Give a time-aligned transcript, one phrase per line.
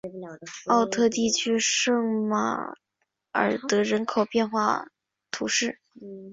[0.65, 2.55] 奥特地区圣马
[3.33, 4.87] 尔德人口变化
[5.29, 5.79] 图示